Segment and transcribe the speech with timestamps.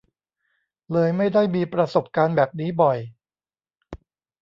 [0.91, 2.97] เลยไม่ได้มีประสบการณ์แบบนี้บ่อย